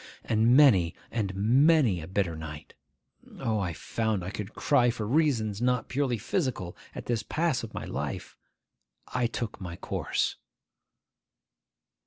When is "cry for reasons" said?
4.55-5.61